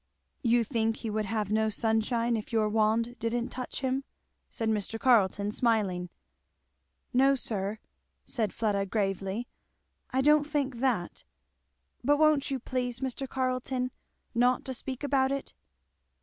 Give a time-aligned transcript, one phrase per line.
[0.41, 4.03] "You think he would have no sunshine if your wand didn't touch him?"
[4.49, 4.99] said Mr.
[4.99, 6.09] Carleton smiling.
[7.13, 7.77] "No sir,"
[8.25, 9.47] said Fleda gravely,
[10.09, 11.23] "I don't think that,
[12.03, 13.29] but won't you please, Mr.
[13.29, 13.91] Carleton,
[14.33, 15.53] not to speak about it?"